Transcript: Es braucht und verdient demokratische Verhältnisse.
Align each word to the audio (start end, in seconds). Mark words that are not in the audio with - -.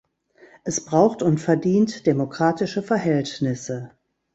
Es 0.63 0.83
braucht 0.83 1.21
und 1.21 1.37
verdient 1.37 2.07
demokratische 2.07 2.81
Verhältnisse. 2.81 3.91